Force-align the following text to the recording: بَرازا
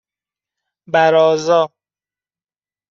بَرازا 0.93 1.71